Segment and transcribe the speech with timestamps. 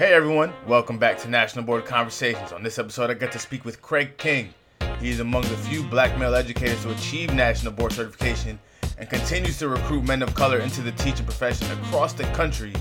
[0.00, 2.52] Hey everyone, welcome back to National Board Conversations.
[2.52, 4.54] On this episode, I get to speak with Craig King.
[4.98, 8.58] He is among the few black male educators to achieve National Board certification
[8.96, 12.72] and continues to recruit men of color into the teaching profession across the country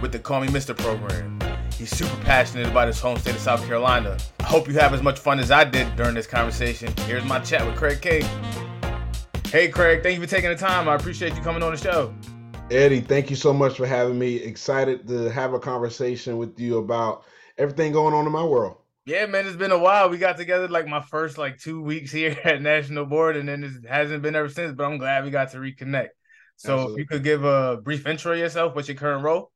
[0.00, 1.40] with the Call Me Mister program.
[1.76, 4.16] He's super passionate about his home state of South Carolina.
[4.38, 6.94] I hope you have as much fun as I did during this conversation.
[6.98, 8.24] Here's my chat with Craig King.
[9.46, 10.88] Hey Craig, thank you for taking the time.
[10.88, 12.14] I appreciate you coming on the show.
[12.70, 14.36] Eddie, thank you so much for having me.
[14.36, 17.24] Excited to have a conversation with you about
[17.58, 18.76] everything going on in my world.
[19.06, 20.08] Yeah, man, it's been a while.
[20.08, 23.64] We got together like my first like two weeks here at National Board, and then
[23.64, 24.72] it hasn't been ever since.
[24.72, 26.10] But I'm glad we got to reconnect.
[26.56, 26.92] So, Absolutely.
[26.92, 29.50] if you could give a brief intro yourself, what's your current role?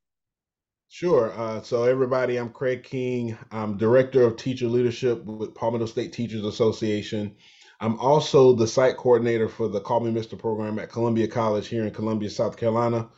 [0.88, 1.32] Sure.
[1.38, 3.38] Uh, so, everybody, I'm Craig King.
[3.52, 7.36] I'm director of teacher leadership with Palmetto State Teachers Association.
[7.84, 11.84] I'm also the site coordinator for the Call Me Mister program at Columbia College here
[11.84, 13.10] in Columbia, South Carolina.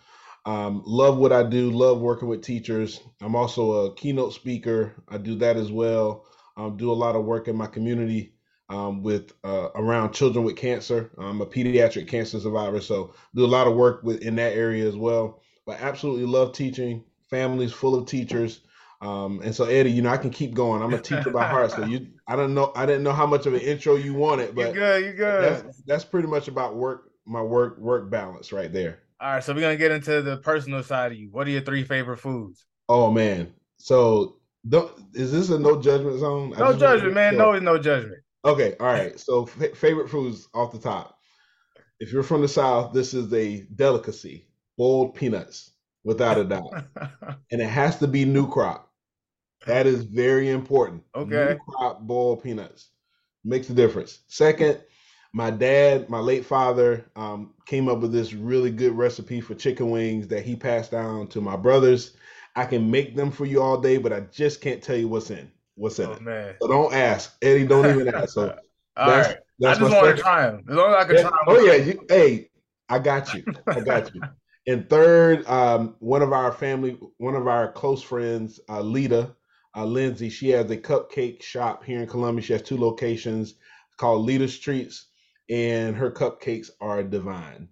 [0.45, 3.01] Um, love what I do, love working with teachers.
[3.21, 4.97] I'm also a keynote speaker.
[5.09, 6.27] I do that as well.
[6.57, 8.35] Um, do a lot of work in my community
[8.69, 11.13] um, with uh, around children with cancer.
[11.17, 14.89] I'm a pediatric cancer survivor, so do a lot of work with in that area
[14.89, 15.43] as well.
[15.65, 17.05] But absolutely love teaching.
[17.31, 18.63] Families full of teachers.
[19.01, 20.83] Um, and so Eddie, you know, I can keep going.
[20.83, 21.71] I'm a teacher by heart.
[21.73, 24.55] So you I don't know I didn't know how much of an intro you wanted,
[24.55, 25.65] but you're good, you're good.
[25.65, 29.01] That's, that's pretty much about work, my work, work balance right there.
[29.21, 31.29] All right, so we're gonna get into the personal side of you.
[31.31, 32.65] What are your three favorite foods?
[32.89, 33.53] Oh man.
[33.79, 34.37] So
[34.69, 36.51] don't, is this a no judgment zone?
[36.59, 37.37] No judgment, man.
[37.37, 38.23] No, no judgment.
[38.45, 39.19] Okay, all right.
[39.19, 41.19] So f- favorite foods off the top.
[41.99, 45.73] If you're from the South, this is a delicacy: boiled peanuts,
[46.05, 46.85] without a doubt,
[47.51, 48.86] and it has to be new crop.
[49.67, 51.03] That is very important.
[51.15, 51.55] Okay.
[51.55, 52.91] New crop boiled peanuts
[53.45, 54.21] makes a difference.
[54.29, 54.81] Second,
[55.33, 59.91] my dad, my late father, um, came up with this really good recipe for chicken
[59.91, 62.17] wings that he passed down to my brothers.
[62.55, 65.31] I can make them for you all day, but I just can't tell you what's
[65.31, 65.51] in.
[65.75, 66.23] What's in oh, it?
[66.23, 66.55] Man.
[66.63, 67.67] So don't ask, Eddie.
[67.67, 68.31] Don't even ask.
[68.31, 68.57] So
[68.97, 69.37] all that's, right.
[69.59, 70.65] that's I just want to try them.
[70.69, 71.23] As long as I can yeah.
[71.23, 71.39] try them.
[71.49, 72.51] Oh yeah, you, hey,
[72.89, 73.45] I got you.
[73.67, 74.23] I got you.
[74.67, 79.36] and third, um, one of our family, one of our close friends, uh, Lita,
[79.77, 80.31] uh, Lindsay.
[80.31, 82.43] She has a cupcake shop here in Columbia.
[82.43, 83.55] She has two locations
[83.97, 85.09] called Leader's Treats,
[85.51, 87.69] and her cupcakes are divine,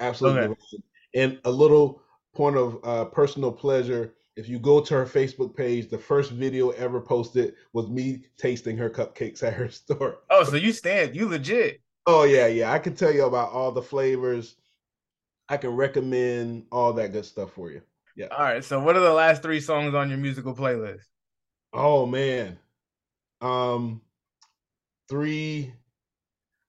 [0.00, 0.54] absolutely okay.
[0.54, 0.82] divine.
[1.14, 2.02] And a little
[2.34, 4.14] point of uh, personal pleasure.
[4.36, 8.76] If you go to her Facebook page, the first video ever posted was me tasting
[8.76, 10.18] her cupcakes at her store.
[10.28, 11.80] Oh, so you stand, you legit.
[12.06, 12.72] Oh yeah, yeah.
[12.72, 14.56] I can tell you about all the flavors.
[15.48, 17.82] I can recommend all that good stuff for you.
[18.16, 18.26] Yeah.
[18.26, 18.64] All right.
[18.64, 21.04] So what are the last three songs on your musical playlist?
[21.74, 22.58] Oh man.
[23.40, 24.00] Um
[25.08, 25.74] three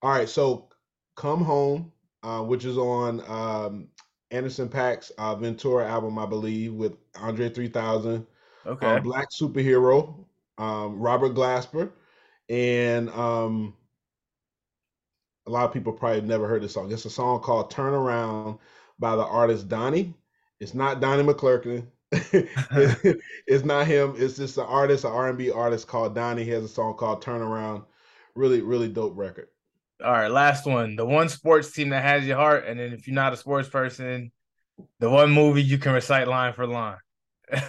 [0.01, 0.69] all right, so
[1.15, 3.87] Come Home, uh, which is on um
[4.31, 8.25] Anderson .Paak's uh, Ventura album, I believe, with Andre 3000.
[8.65, 8.85] Okay.
[8.85, 10.25] Uh, Black Superhero,
[10.57, 11.91] um, Robert Glasper,
[12.49, 13.75] and um,
[15.47, 16.91] a lot of people probably never heard this song.
[16.91, 18.57] It's a song called "Turn Around"
[18.99, 20.13] by the artist Donnie.
[20.59, 21.85] It's not Donnie McClurkin.
[22.11, 24.13] it's not him.
[24.17, 26.43] It's just an artist, an R&B artist called Donnie.
[26.43, 27.85] He has a song called Turnaround.
[28.35, 29.47] Really, really dope record.
[30.03, 30.95] All right, last one.
[30.95, 33.69] The one sports team that has your heart, and then if you're not a sports
[33.69, 34.31] person,
[34.99, 36.97] the one movie you can recite line for line.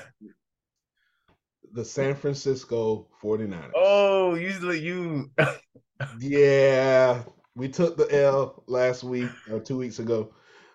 [1.72, 3.70] the San Francisco 49ers.
[3.74, 5.30] Oh, usually you.
[6.18, 7.22] yeah,
[7.54, 10.34] we took the L last week or two weeks ago.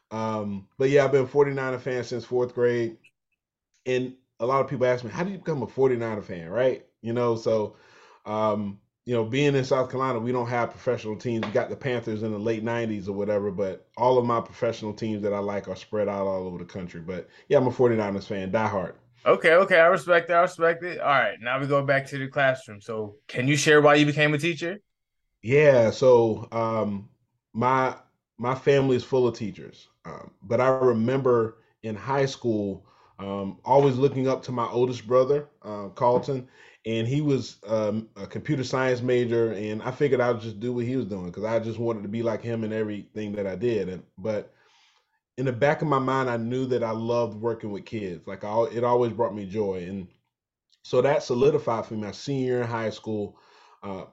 [0.10, 2.98] Um, but yeah, I've been 49er fan since fourth grade
[3.86, 6.86] and a lot of people ask me, how do you become a 49er fan, right?
[7.02, 7.76] You know, so
[8.26, 11.46] um, you know, being in South Carolina, we don't have professional teams.
[11.46, 14.94] We got the Panthers in the late '90s or whatever, but all of my professional
[14.94, 17.02] teams that I like are spread out all over the country.
[17.02, 18.96] But yeah, I'm a 49ers fan, die hard.
[19.26, 20.34] Okay, okay, I respect it.
[20.34, 21.00] I respect it.
[21.00, 22.82] All right, now we go back to the classroom.
[22.82, 24.80] So, can you share why you became a teacher?
[25.42, 27.10] Yeah, so um,
[27.54, 27.96] my
[28.38, 32.86] my family is full of teachers, um, but I remember in high school
[33.22, 36.48] um, always looking up to my oldest brother, uh, Carlton,
[36.86, 40.74] and he was um, a computer science major, and I figured I would just do
[40.74, 43.46] what he was doing because I just wanted to be like him in everything that
[43.46, 43.90] I did.
[43.90, 44.54] And but
[45.38, 48.26] in the back of my mind, I knew that I loved working with kids.
[48.26, 50.08] Like I, it always brought me joy, and
[50.84, 52.02] so that solidified for me.
[52.02, 53.38] My senior in high school,
[53.84, 54.06] uh,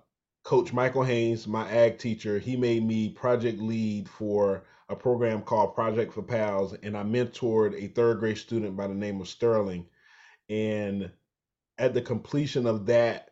[0.44, 5.75] Coach Michael Haynes, my ag teacher, he made me project lead for a program called
[5.75, 9.87] Project for Pals, and I mentored a third grade student by the name of Sterling.
[10.49, 11.11] And
[11.79, 13.31] at the completion of that,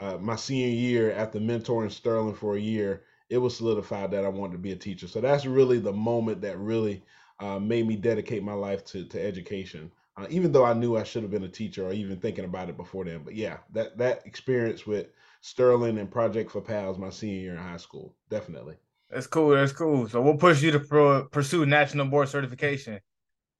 [0.00, 4.28] uh, my senior year, after mentoring Sterling for a year, it was solidified that I
[4.28, 5.08] wanted to be a teacher.
[5.08, 7.02] So that's really the moment that really
[7.40, 9.90] uh, made me dedicate my life to, to education.
[10.18, 12.68] uh, even though I knew I should have been a teacher or even thinking about
[12.68, 13.22] it before then.
[13.24, 15.06] But yeah, that that experience with
[15.40, 18.76] Sterling and Project for Pals my senior year in high school, definitely.
[19.10, 19.50] That's cool.
[19.50, 20.08] That's cool.
[20.08, 23.00] So, what pushed you to pro- pursue national board certification?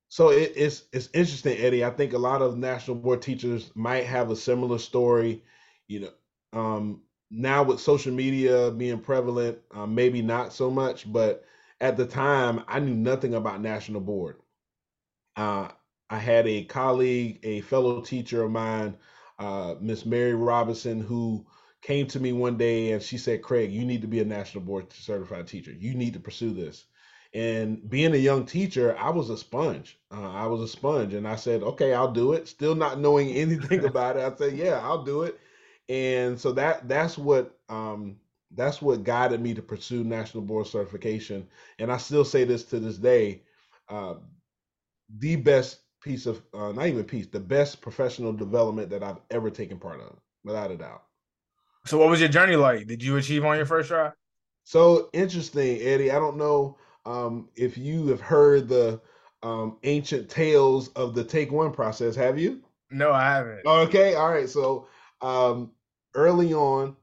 [0.09, 1.85] So it, it's it's interesting, Eddie.
[1.85, 5.43] I think a lot of national board teachers might have a similar story.
[5.87, 7.01] You know, um,
[7.31, 11.45] now with social media being prevalent, uh, maybe not so much, but
[11.81, 14.37] at the time, I knew nothing about national board.
[15.35, 15.69] Uh,
[16.09, 18.97] I had a colleague, a fellow teacher of mine,
[19.37, 21.45] uh, Miss Mary Robinson, who
[21.89, 24.63] came to me one day and she said, Craig, you need to be a national
[24.63, 25.71] board certified teacher.
[25.71, 26.85] You need to pursue this.
[27.33, 29.97] And being a young teacher, I was a sponge.
[30.11, 31.15] Uh, I was a sponge.
[31.15, 32.47] And I said, okay, I'll do it.
[32.47, 34.21] Still not knowing anything about it.
[34.21, 35.39] I said, yeah, I'll do it.
[35.89, 38.17] And so that that's what um,
[38.51, 41.47] that's what guided me to pursue national board certification.
[41.79, 43.41] And I still say this to this day,
[43.89, 44.15] uh,
[45.17, 49.49] the best piece of uh, not even piece, the best professional development that I've ever
[49.49, 51.08] taken part of, without a doubt.
[51.85, 52.87] So, what was your journey like?
[52.87, 54.11] Did you achieve on your first try?
[54.69, 56.11] So interesting, Eddie.
[56.11, 59.01] I don't know um, if you have heard the
[59.41, 62.15] um, ancient tales of the take one process.
[62.15, 62.61] Have you?
[62.91, 63.65] No, I haven't.
[63.65, 64.49] Okay, all right.
[64.49, 64.87] So
[65.21, 65.71] um,
[66.13, 66.95] early on,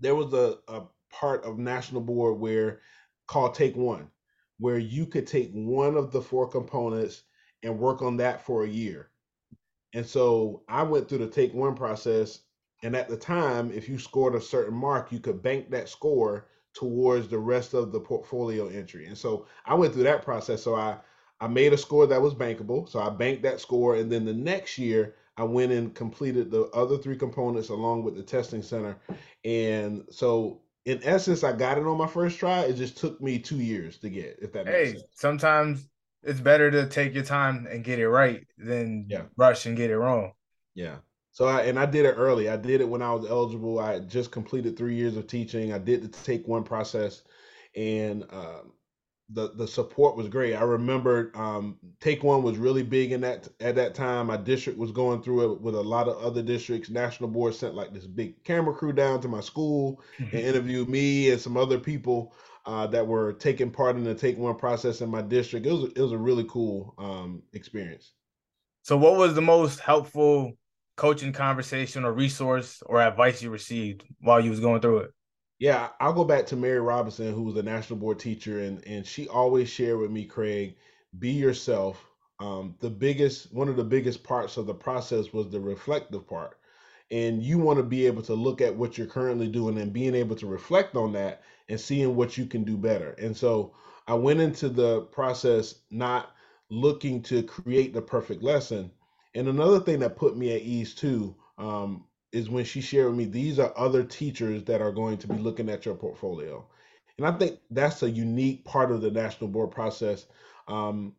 [0.00, 2.80] there was a, a part of national board where
[3.28, 4.10] called take one,
[4.58, 7.22] where you could take one of the four components
[7.62, 9.10] and work on that for a year.
[9.94, 12.40] And so I went through the take one process
[12.82, 16.46] and at the time, if you scored a certain mark, you could bank that score
[16.74, 19.06] towards the rest of the portfolio entry.
[19.06, 20.62] And so I went through that process.
[20.62, 20.98] So I
[21.40, 22.88] I made a score that was bankable.
[22.88, 26.64] So I banked that score, and then the next year I went and completed the
[26.70, 28.96] other three components along with the testing center.
[29.44, 32.60] And so in essence, I got it on my first try.
[32.62, 34.38] It just took me two years to get.
[34.40, 35.02] If that hey, sense.
[35.14, 35.88] sometimes
[36.22, 39.22] it's better to take your time and get it right than yeah.
[39.36, 40.32] rush and get it wrong.
[40.74, 40.96] Yeah.
[41.38, 42.48] So I and I did it early.
[42.48, 43.78] I did it when I was eligible.
[43.78, 45.72] I just completed three years of teaching.
[45.72, 47.22] I did the take one process,
[47.76, 48.72] and um,
[49.30, 50.56] the the support was great.
[50.56, 54.26] I remember um, take one was really big in that at that time.
[54.26, 56.90] My district was going through it with a lot of other districts.
[56.90, 61.30] National board sent like this big camera crew down to my school and interviewed me
[61.30, 62.34] and some other people
[62.66, 65.66] uh, that were taking part in the take one process in my district.
[65.66, 68.10] It was it was a really cool um, experience.
[68.82, 70.56] So, what was the most helpful
[70.98, 75.10] coaching conversation or resource or advice you received while you was going through it?
[75.58, 79.06] Yeah, I'll go back to Mary Robinson, who was a national board teacher, and and
[79.06, 80.76] she always shared with me, Craig,
[81.18, 82.04] be yourself.
[82.40, 86.58] Um, the biggest, one of the biggest parts of the process was the reflective part,
[87.10, 90.14] and you want to be able to look at what you're currently doing and being
[90.14, 93.10] able to reflect on that and seeing what you can do better.
[93.12, 93.74] And so
[94.06, 96.30] I went into the process not
[96.70, 98.90] looking to create the perfect lesson,
[99.34, 103.16] and another thing that put me at ease too um, is when she shared with
[103.16, 106.66] me these are other teachers that are going to be looking at your portfolio.
[107.16, 110.26] And I think that's a unique part of the national board process
[110.68, 111.14] um,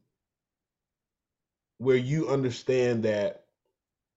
[1.78, 3.46] where you understand that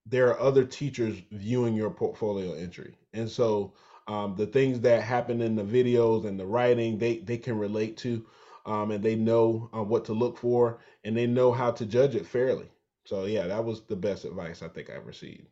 [0.05, 2.95] there are other teachers viewing your portfolio entry.
[3.13, 3.73] And so
[4.07, 7.97] um, the things that happen in the videos and the writing, they, they can relate
[7.97, 8.25] to
[8.65, 12.15] um, and they know uh, what to look for and they know how to judge
[12.15, 12.69] it fairly.
[13.05, 15.47] So yeah, that was the best advice I think I've received.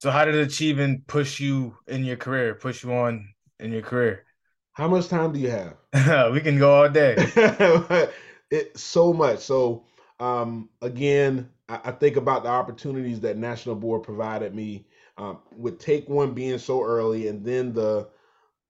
[0.00, 3.28] So how did achieving push you in your career, push you on
[3.58, 4.24] in your career?
[4.72, 5.76] How much time do you have?
[6.32, 7.14] we can go all day.
[8.50, 9.38] it so much.
[9.40, 9.86] So
[10.20, 15.78] um, again, I, I, think about the opportunities that National Board provided me um, with
[15.78, 18.08] Take One being so early, and then the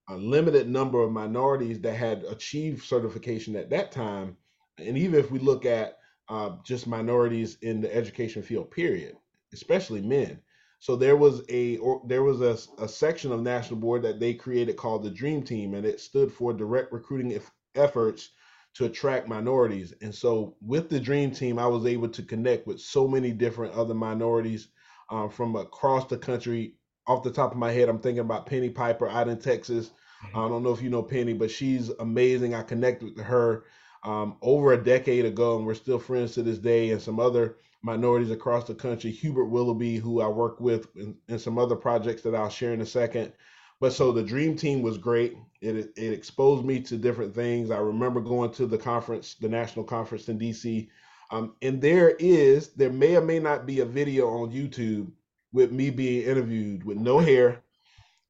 [0.08, 4.36] a limited number of minorities that had achieved certification at that time.
[4.78, 9.16] And even if we look at uh, just minorities in the education field, period,
[9.52, 10.40] especially men.
[10.78, 14.34] So there was a or, there was a, a section of National Board that they
[14.34, 17.40] created called the Dream Team, and it stood for Direct Recruiting
[17.74, 18.30] Efforts
[18.74, 19.94] to Attract Minorities.
[20.02, 23.74] And so with the Dream Team, I was able to connect with so many different
[23.74, 24.68] other minorities
[25.10, 26.74] um, from across the country.
[27.06, 29.90] Off the top of my head, I'm thinking about Penny Piper out in Texas.
[30.26, 30.38] Mm-hmm.
[30.38, 32.54] I don't know if you know Penny, but she's amazing.
[32.54, 33.64] I connected with her
[34.04, 37.56] um, over a decade ago, and we're still friends to this day, and some other
[37.82, 39.10] minorities across the country.
[39.10, 40.88] Hubert Willoughby, who I work with,
[41.28, 43.32] and, some other projects that I'll share in a second.
[43.80, 45.36] But so the Dream Team was great.
[45.60, 47.70] It, it exposed me to different things.
[47.70, 50.88] I remember going to the conference, the national conference in DC.
[51.30, 55.10] Um, and there is, there may or may not be a video on YouTube
[55.52, 57.62] with me being interviewed with no hair,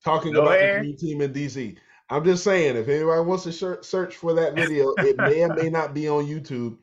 [0.05, 0.79] talking no about hair.
[0.79, 1.77] the Dream Team in DC.
[2.11, 5.71] I'm just saying, if anybody wants to search for that video, it may or may
[5.71, 6.77] not be on YouTube.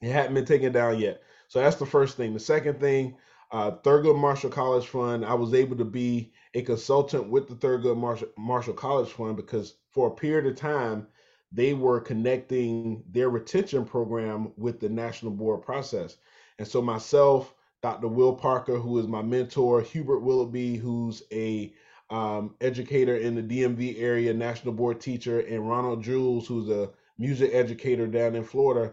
[0.00, 1.22] It hadn't been taken down yet.
[1.48, 2.34] So that's the first thing.
[2.34, 3.16] The second thing,
[3.50, 7.96] uh, Thurgood Marshall College Fund, I was able to be a consultant with the Thurgood
[7.96, 11.06] Marshall, Marshall College Fund because for a period of time,
[11.50, 16.16] they were connecting their retention program with the national board process.
[16.58, 18.08] And so myself, Dr.
[18.08, 21.74] Will Parker, who is my mentor, Hubert Willoughby, who's a
[22.12, 27.50] um, educator in the DMV area, national board teacher, and Ronald Jules, who's a music
[27.54, 28.92] educator down in Florida,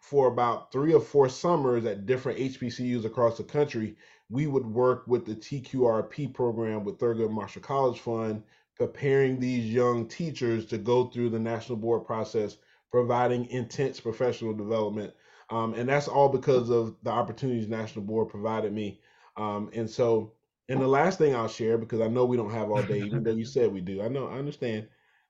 [0.00, 3.96] for about three or four summers at different HBCUs across the country,
[4.30, 8.42] we would work with the TQRP program with Thurgood Marshall College Fund,
[8.74, 12.56] preparing these young teachers to go through the national board process,
[12.90, 15.12] providing intense professional development.
[15.50, 19.00] Um, and that's all because of the opportunities National Board provided me.
[19.36, 20.32] Um, and so,
[20.70, 23.24] and the last thing I'll share, because I know we don't have all day, even
[23.24, 24.88] though you said we do, I know, I understand.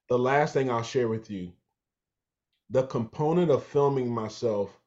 [0.08, 1.52] The last thing I'll share with you
[2.70, 4.78] the component of filming myself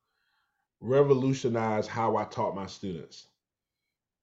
[0.79, 3.27] revolutionized how I taught my students.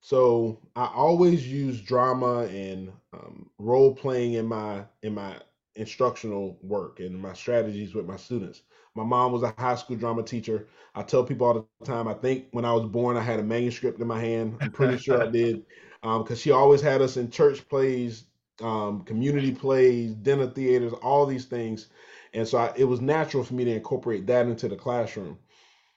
[0.00, 5.36] So I always use drama and um, role playing in my in my
[5.76, 8.62] instructional work and my strategies with my students.
[8.94, 10.66] My mom was a high school drama teacher.
[10.94, 12.08] I tell people all the time.
[12.08, 14.58] I think when I was born, I had a manuscript in my hand.
[14.60, 15.62] I'm pretty sure I did,
[16.02, 18.24] because um, she always had us in church plays,
[18.62, 21.88] um, community plays, dinner theaters, all these things.
[22.32, 25.38] And so I, it was natural for me to incorporate that into the classroom.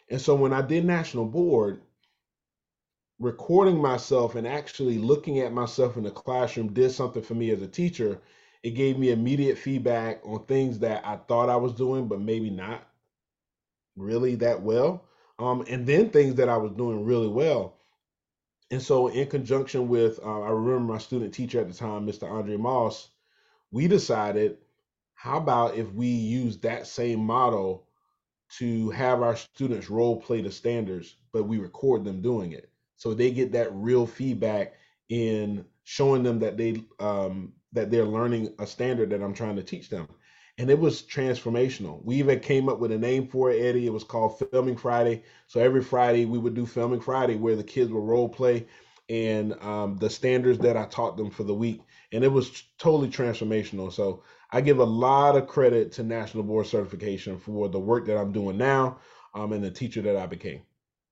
[0.10, 1.82] And so when I did national board,
[3.20, 7.62] recording myself and actually looking at myself in the classroom did something for me as
[7.62, 8.20] a teacher.
[8.64, 12.50] It gave me immediate feedback on things that I thought I was doing, but maybe
[12.50, 12.88] not
[13.96, 15.06] really that well.
[15.40, 17.78] Um, and then things that I was doing really well.
[18.74, 22.28] And so, in conjunction with, uh, I remember my student teacher at the time, Mr.
[22.28, 23.10] Andre Moss,
[23.70, 24.58] we decided
[25.14, 27.86] how about if we use that same model
[28.58, 32.72] to have our students role play the standards, but we record them doing it.
[32.96, 34.74] So they get that real feedback
[35.08, 39.64] in showing them that they um, that they're learning a standard that I'm trying to
[39.64, 40.08] teach them.
[40.58, 42.04] And it was transformational.
[42.04, 43.88] We even came up with a name for it, Eddie.
[43.88, 45.24] It was called Filming Friday.
[45.48, 48.68] So every Friday we would do Filming Friday where the kids would role play
[49.10, 51.82] and um, the standards that I taught them for the week.
[52.12, 53.92] And it was totally transformational.
[53.92, 58.18] So I give a lot of credit to National Board Certification for the work that
[58.18, 59.00] I'm doing now
[59.34, 60.62] um, and the teacher that I became.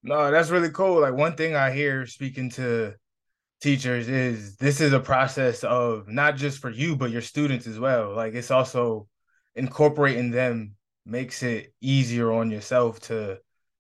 [0.04, 1.02] No, that's really cool.
[1.02, 2.94] Like one thing I hear speaking to
[3.62, 7.80] teachers is this is a process of not just for you, but your students as
[7.80, 8.16] well.
[8.16, 9.08] Like it's also
[9.56, 13.40] incorporating them makes it easier on yourself to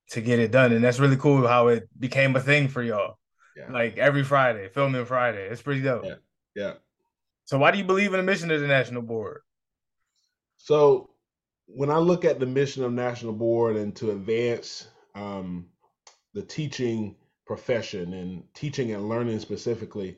[0.09, 0.73] to get it done.
[0.73, 3.17] And that's really cool how it became a thing for y'all.
[3.55, 3.71] Yeah.
[3.71, 5.47] Like every Friday, filming Friday.
[5.47, 6.05] It's pretty dope.
[6.05, 6.15] Yeah.
[6.55, 6.73] Yeah.
[7.45, 9.41] So why do you believe in the mission of the national board?
[10.57, 11.11] So
[11.65, 15.67] when I look at the mission of National Board and to advance um,
[16.33, 20.17] the teaching profession and teaching and learning specifically,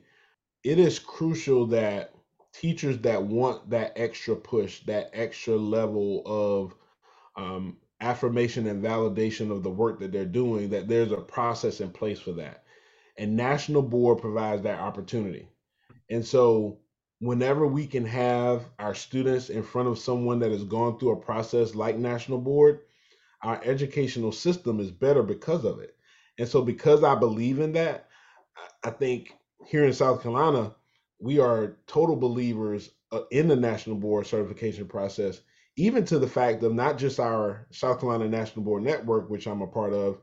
[0.62, 2.13] it is crucial that
[2.54, 6.74] teachers that want that extra push, that extra level of
[7.36, 11.90] um, affirmation and validation of the work that they're doing, that there's a process in
[11.90, 12.64] place for that.
[13.16, 15.48] And National Board provides that opportunity.
[16.10, 16.78] And so
[17.20, 21.20] whenever we can have our students in front of someone that has gone through a
[21.20, 22.80] process like National Board,
[23.42, 25.96] our educational system is better because of it.
[26.38, 28.08] And so, because I believe in that,
[28.82, 29.32] I think
[29.66, 30.74] here in South Carolina,
[31.18, 35.40] we are total believers uh, in the National Board certification process,
[35.76, 39.62] even to the fact of not just our South Carolina National Board Network, which I'm
[39.62, 40.20] a part of,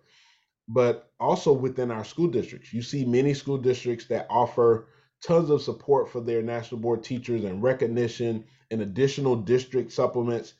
[0.68, 2.74] but also within our school districts.
[2.74, 4.88] You see many school districts that offer
[5.22, 10.54] tons of support for their national board teachers and recognition and additional district supplements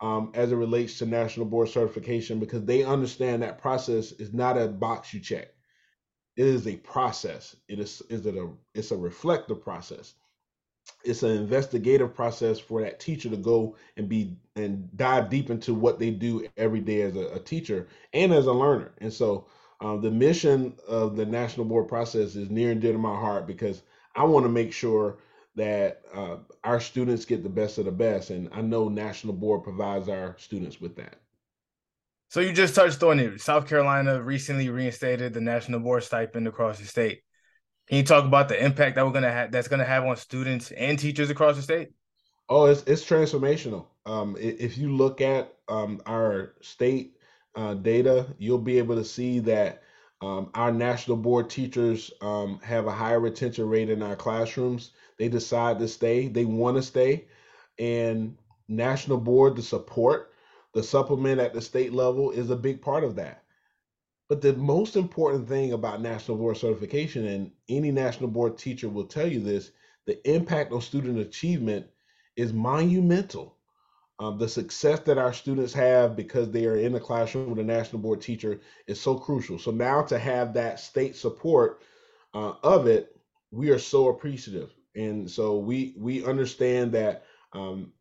[0.00, 4.58] um, as it relates to national board certification because they understand that process is not
[4.58, 5.48] a box you check.
[6.38, 7.56] It is a process.
[7.66, 10.14] It is is it a it's a reflective process.
[11.04, 15.74] It's an investigative process for that teacher to go and be and dive deep into
[15.74, 18.92] what they do every day as a, a teacher and as a learner.
[18.98, 19.48] And so
[19.80, 23.48] um, the mission of the national board process is near and dear to my heart
[23.48, 23.82] because
[24.14, 25.18] I want to make sure
[25.56, 29.64] that uh, our students get the best of the best, and I know National Board
[29.64, 31.16] provides our students with that.
[32.28, 33.40] So you just touched on it.
[33.40, 37.22] South Carolina recently reinstated the National Board stipend across the state.
[37.88, 40.70] Can you talk about the impact that we're gonna have that's gonna have on students
[40.72, 41.88] and teachers across the state?
[42.50, 43.86] Oh, it's it's transformational.
[44.04, 47.16] Um, if you look at um, our state
[47.54, 49.82] uh, data, you'll be able to see that
[50.20, 54.90] um, our national board teachers um, have a higher retention rate in our classrooms.
[55.18, 57.26] They decide to stay, they want to stay.
[57.78, 58.36] And
[58.68, 60.32] national board, the support,
[60.74, 63.44] the supplement at the state level is a big part of that.
[64.28, 69.06] But the most important thing about national board certification, and any national board teacher will
[69.06, 69.70] tell you this,
[70.06, 71.86] the impact on student achievement
[72.36, 73.56] is monumental.
[74.20, 77.64] Um, the success that our students have because they are in the classroom with a
[77.64, 79.58] national board teacher is so crucial.
[79.58, 81.82] So now to have that state support
[82.34, 83.16] uh, of it,
[83.50, 87.92] we are so appreciative, and so we we understand that um,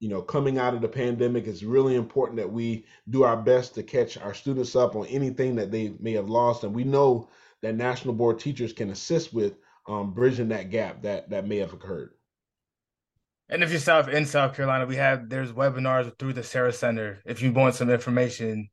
[0.00, 3.74] you know, coming out of the pandemic, it's really important that we do our best
[3.74, 6.62] to catch our students up on anything that they may have lost.
[6.64, 7.28] And we know
[7.62, 9.54] that national board teachers can assist with
[9.88, 12.10] um, bridging that gap that that may have occurred.
[13.48, 17.20] And if you're South in South Carolina, we have there's webinars through the CERRA Center.
[17.24, 18.68] If you want some information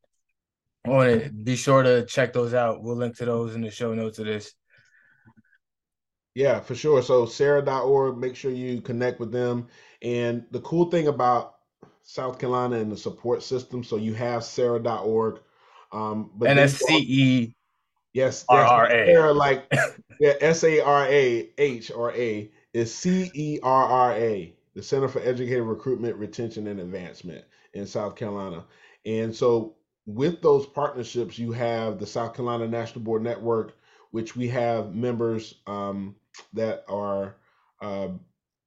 [0.86, 2.84] on it, be sure to check those out.
[2.84, 4.54] We'll link to those in the show notes of this.
[6.36, 7.02] Yeah, for sure.
[7.02, 9.68] So cerra.org make sure you connect with them.
[10.06, 11.56] And the cool thing about
[12.04, 15.40] South Carolina and the support system, so you have cerra.org.
[15.92, 17.56] Um, but NSCE.
[18.14, 19.34] Yes, R-R-A.
[19.34, 19.66] like
[20.22, 27.44] yeah, S-A-R-A-H or A is C-E-R-R-A, the Center for Educator Recruitment, Retention, and Advancement
[27.74, 28.64] in South Carolina.
[29.06, 33.76] And so with those partnerships, you have the South Carolina National Board Network,
[34.12, 36.16] which we have members um,
[36.54, 37.36] that are
[37.82, 38.10] uh,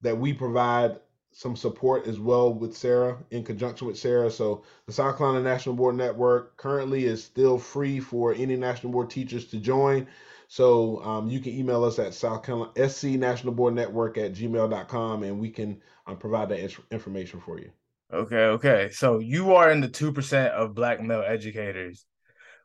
[0.03, 0.99] that we provide
[1.33, 4.31] some support as well with CERRA in conjunction with CERRA.
[4.31, 9.11] So the South Carolina National Board Network currently is still free for any National Board
[9.11, 10.07] teachers to join.
[10.49, 15.23] So um, you can email us at South Carolina SC National Board Network at gmail.com
[15.23, 17.71] and we can um, provide that information for you.
[18.13, 18.89] Okay, okay.
[18.91, 22.07] So you are in the 2% of black male educators.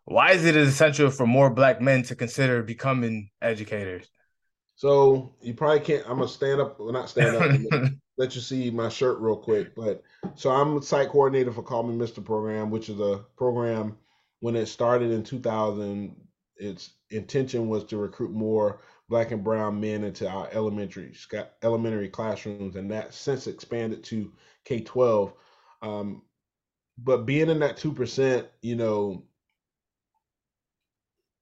[0.05, 4.10] Why is it essential for more black men to consider becoming educators?
[4.75, 6.03] So you probably can't.
[6.10, 7.91] I'm gonna stand up, well, not stand up.
[8.17, 9.75] let you see my shirt real quick.
[9.75, 10.03] But
[10.36, 13.98] so I'm site coordinator for Call Me Mister program, which is a program
[14.39, 16.15] when it started in 2000.
[16.58, 18.79] Its intention was to recruit more
[19.10, 21.13] black and brown men into our elementary
[21.63, 24.32] elementary classrooms, and that since expanded to
[24.65, 25.34] K-12.
[25.82, 26.21] Um,
[26.97, 29.23] but being in that two percent, you know,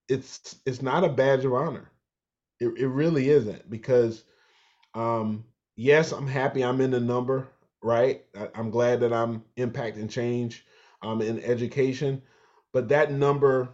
[0.07, 1.91] it's it's not a badge of honor.
[2.60, 4.23] It it really isn't because
[4.93, 5.45] um,
[5.82, 7.48] yes, I'm happy I'm in the number,
[7.82, 8.24] right?
[8.38, 10.63] I, am glad that I'm impacting change
[11.02, 12.22] um, in education,
[12.72, 13.70] but that number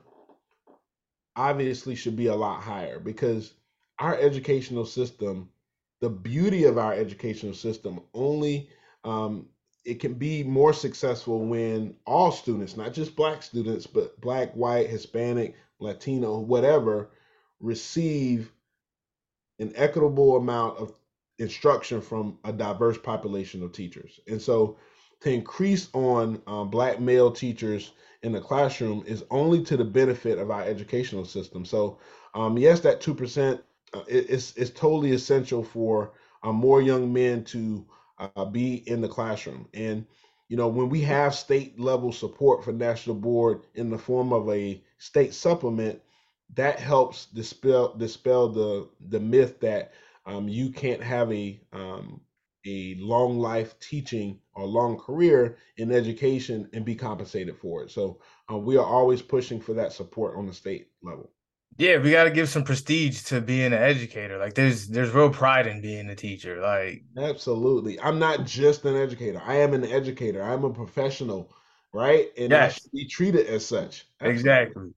[1.36, 3.54] obviously should be a lot higher because
[4.00, 5.50] our educational system,
[6.00, 8.70] the beauty of our educational system, only
[9.04, 9.48] um,
[9.84, 14.90] it can be more successful when all students, not just black students, but black, white,
[14.90, 17.10] Hispanic, Latino, whatever,
[17.60, 18.50] receive
[19.60, 20.94] an equitable amount of
[21.40, 24.20] instruction from a diverse population of teachers.
[24.28, 24.78] And so
[25.22, 27.92] to increase on um, black male teachers
[28.24, 31.66] in the classroom is only to the benefit of our educational system.
[31.66, 32.00] So
[32.34, 33.62] um, yes, that 2%
[33.94, 37.86] uh, is, is totally essential for uh, more young men to
[38.20, 39.68] uh, be in the classroom.
[39.74, 40.06] And,
[40.50, 44.50] you know, when we have state level support for national board in the form of
[44.50, 46.02] a state supplement,
[46.56, 49.92] that helps dispel dispel the the myth that
[50.28, 52.22] um, you can't have a um,
[52.66, 57.92] a long life teaching or long career in education and be compensated for it.
[57.92, 58.20] So
[58.52, 61.32] uh, we are always pushing for that support on the state level.
[61.78, 64.38] Yeah, we got to give some prestige to being an educator.
[64.38, 66.60] Like there's there's real pride in being a teacher.
[66.60, 69.42] Like absolutely, I'm not just an educator.
[69.46, 70.42] I am an educator.
[70.42, 71.54] I'm a professional,
[71.94, 72.28] right?
[72.38, 72.72] And yes.
[72.72, 74.08] I should be treated as such.
[74.20, 74.34] Absolutely.
[74.34, 74.90] Exactly.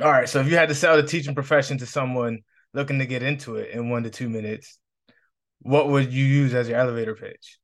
[0.00, 0.28] All right.
[0.28, 3.56] So if you had to sell the teaching profession to someone looking to get into
[3.56, 4.78] it in one to two minutes,
[5.60, 7.58] what would you use as your elevator pitch?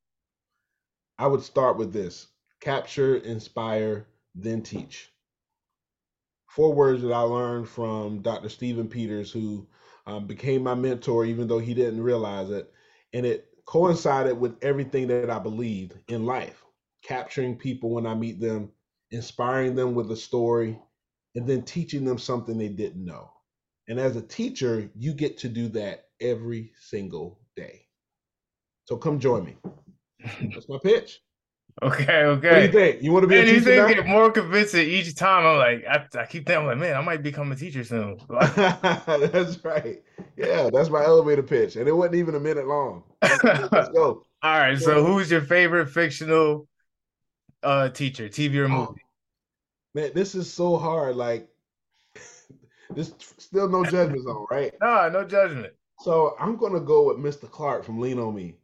[1.18, 2.26] I would start with this
[2.60, 5.10] capture, inspire, then teach.
[6.48, 8.48] Four words that I learned from Dr.
[8.48, 9.66] Stephen Peters, who
[10.06, 12.72] um, became my mentor, even though he didn't realize it.
[13.12, 16.62] And it coincided with everything that I believed in life
[17.02, 18.72] capturing people when I meet them,
[19.10, 20.78] inspiring them with a story,
[21.34, 23.30] and then teaching them something they didn't know.
[23.88, 27.86] And as a teacher, you get to do that every single day.
[28.84, 29.56] So come join me.
[30.52, 31.20] That's my pitch.
[31.82, 32.48] Okay, okay.
[32.48, 33.02] What do you think?
[33.02, 33.56] You want to be and a teacher?
[33.58, 35.44] And you think you get more convincing each time.
[35.44, 38.18] I'm like, I, I keep thinking, I'm like, man, I might become a teacher soon.
[38.30, 40.02] that's right.
[40.38, 43.02] Yeah, that's my elevator pitch, and it wasn't even a minute long.
[43.20, 44.22] Let's go.
[44.42, 44.78] All right.
[44.78, 46.66] So, who's your favorite fictional
[47.62, 48.88] uh teacher, TV or oh, movie?
[48.88, 48.94] Oh,
[49.94, 51.16] man, this is so hard.
[51.16, 51.46] Like,
[52.94, 54.72] this still no judgment zone, right?
[54.80, 55.72] No, no judgment.
[56.00, 57.50] So I'm gonna go with Mr.
[57.50, 58.54] Clark from Lean on Me.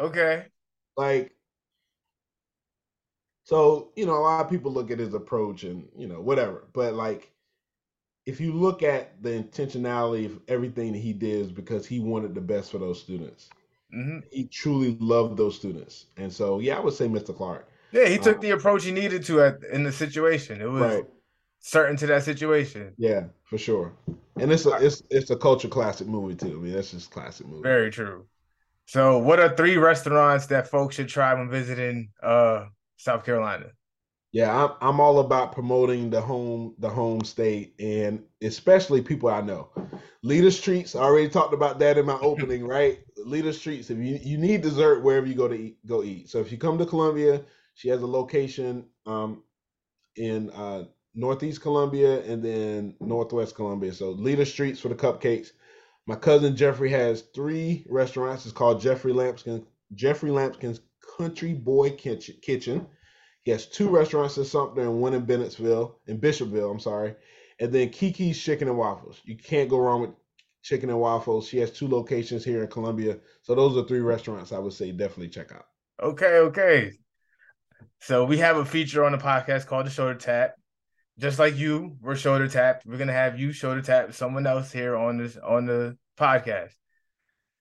[0.00, 0.46] Okay.
[0.96, 1.32] Like,
[3.44, 6.64] so you know, a lot of people look at his approach and you know whatever,
[6.72, 7.32] but like
[8.26, 12.34] if you look at the intentionality of everything that he did is because he wanted
[12.34, 13.50] the best for those students.
[13.94, 14.18] Mm-hmm.
[14.30, 17.36] He truly loved those students, and so yeah, I would say Mr.
[17.36, 17.68] Clark.
[17.90, 20.62] Yeah, he took um, the approach he needed to at in the situation.
[20.62, 21.04] It was right.
[21.62, 22.94] Certain to that situation.
[22.98, 23.92] Yeah, for sure.
[24.38, 26.58] And it's a it's it's a culture classic movie too.
[26.58, 27.62] I mean, that's just classic movie.
[27.62, 28.26] Very true.
[28.86, 33.66] So, what are three restaurants that folks should try when visiting uh South Carolina?
[34.32, 39.42] Yeah, I'm I'm all about promoting the home the home state and especially people I
[39.42, 39.68] know.
[40.22, 43.00] Leader's Treats, I already talked about that in my opening, right?
[43.18, 43.90] Leader's Treats.
[43.90, 46.30] If you you need dessert wherever you go to eat, go eat.
[46.30, 47.42] So if you come to Columbia,
[47.74, 49.42] she has a location um
[50.16, 53.92] in uh Northeast Columbia and then Northwest Columbia.
[53.92, 55.52] So Leader's Treats for the cupcakes.
[56.06, 58.44] My cousin Jeffrey has three restaurants.
[58.44, 60.80] It's called Jeffrey Lampkin Jeffrey Lampkin's
[61.18, 62.86] Country Boy Kitchen.
[63.44, 67.14] He has two restaurants in Sumter and one in Bennettsville, in Bishopville, I'm sorry.
[67.60, 69.20] And then Kiki's Chicken and Waffles.
[69.24, 70.10] You can't go wrong with
[70.62, 71.48] chicken and waffles.
[71.48, 73.18] She has two locations here in Columbia.
[73.42, 75.66] So those are three restaurants I would say definitely check out.
[76.00, 76.92] Okay, okay.
[78.00, 80.54] So we have a feature on the podcast called the Shoulder Tap.
[81.18, 82.86] Just like you, we're shoulder tapped.
[82.86, 86.72] We're gonna have you shoulder tap someone else here on this on the podcast.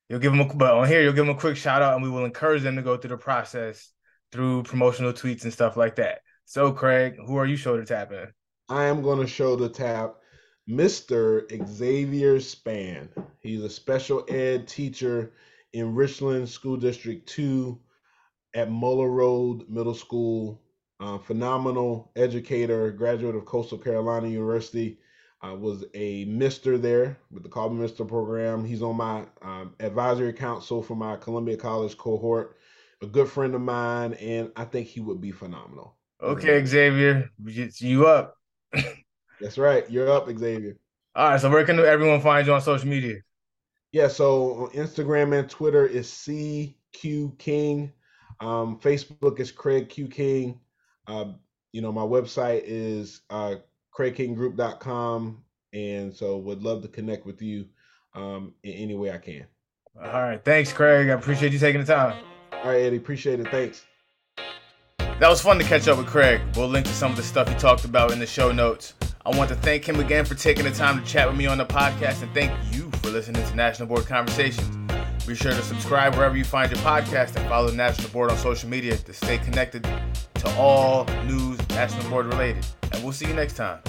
[0.10, 2.04] You'll give them a but on here, you'll give them a quick shout out and
[2.04, 3.92] we will encourage them to go through the process
[4.32, 6.20] through promotional tweets and stuff like that.
[6.46, 8.28] So, Craig, who are you shoulder tapping?
[8.70, 10.16] I am to shoulder tap
[10.70, 11.44] Mr.
[11.68, 13.10] Xavier Span.
[13.40, 15.34] He's a special ed teacher
[15.74, 17.80] in Richland School District 2
[18.54, 20.62] at Muller Road Middle School.
[21.02, 25.00] Uh, phenomenal educator, graduate of Coastal Carolina University.
[25.42, 28.64] I was a Mister there with the Call Me Mister program.
[28.64, 32.56] He's on my um, advisory council for my Columbia College cohort
[33.02, 35.96] a good friend of mine, and I think he would be phenomenal.
[36.22, 38.38] Okay, Xavier, you up?
[39.42, 39.90] That's right.
[39.90, 40.78] You're up, Xavier.
[41.16, 41.42] All right.
[41.42, 43.16] So where can everyone find you on social media?
[43.92, 44.08] Yeah.
[44.08, 47.92] So on Instagram and Twitter is CQ King.
[48.40, 50.60] Um, Facebook is Craig Q King.
[51.12, 51.34] Uh,
[51.74, 53.56] you know, my website is uh,
[53.97, 55.43] CraigKingGroup.com.
[55.74, 57.65] And so would love to connect with you
[58.13, 59.45] um, in any way I can.
[59.97, 60.43] All right.
[60.43, 61.10] Thanks, Craig.
[61.10, 62.24] I appreciate you taking the time.
[62.52, 62.97] All right, Eddie.
[62.97, 63.47] Appreciate it.
[63.50, 63.86] Thanks.
[64.97, 66.41] That was fun to catch up with Craig.
[66.56, 68.95] We'll link to some of the stuff he talked about in the show notes.
[69.26, 71.60] I want to thank him again for taking the time to chat with me on
[71.60, 74.81] the podcast and thank you for listening to National Board Conversations.
[75.28, 78.38] Be sure to subscribe wherever you find your podcast and follow the National Board on
[78.38, 79.84] social media to stay connected
[80.36, 82.66] to all news National Board related.
[82.92, 83.82] And we'll see you next time.